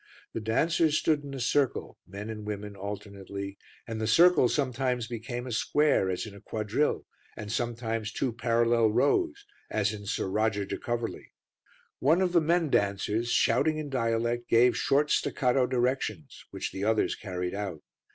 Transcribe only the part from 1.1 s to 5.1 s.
in a circle, men and women alternately, and the circle sometimes